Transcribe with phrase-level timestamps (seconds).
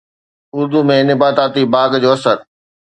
[0.57, 2.37] اردو ۾ نباتاتي باغ جو اثر